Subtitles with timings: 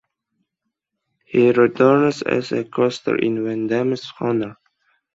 [1.25, 4.57] He returns as a costar in Van Dammes Honor.